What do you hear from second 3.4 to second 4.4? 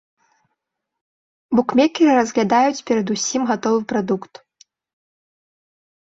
гатовы прадукт.